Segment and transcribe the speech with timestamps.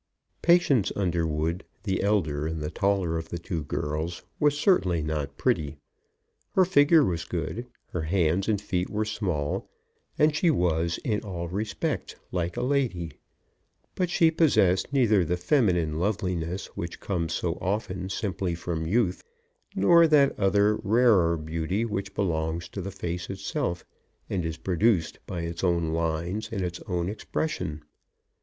[0.41, 5.77] Patience Underwood, the elder and the taller of the two girls, was certainly not pretty.
[6.55, 9.69] Her figure was good, her hands and feet were small,
[10.17, 13.11] and she was in all respects like a lady;
[13.93, 19.23] but she possessed neither the feminine loveliness which comes so often simply from youth,
[19.75, 23.85] nor that other, rarer beauty, which belongs to the face itself,
[24.31, 27.83] and is produced by its own lines and its own expression.